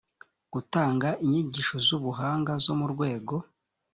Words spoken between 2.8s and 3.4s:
rwego